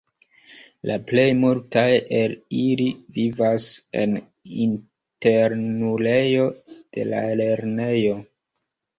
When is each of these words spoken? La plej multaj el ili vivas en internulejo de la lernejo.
La 0.89 0.93
plej 1.09 1.25
multaj 1.39 1.89
el 2.19 2.31
ili 2.59 2.87
vivas 3.17 3.67
en 4.03 4.15
internulejo 4.63 6.47
de 6.97 7.05
la 7.11 7.21
lernejo. 7.43 8.17